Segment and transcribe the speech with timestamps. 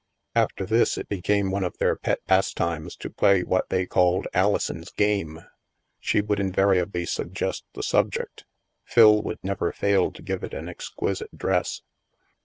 [0.33, 4.89] After this, it became one of their pet pastimes to play what they called Alison's"
[5.03, 5.41] game."
[5.99, 8.43] She would invariably suggest the subject;
[8.83, 11.83] Phil would never fail to give it an exquisite dress.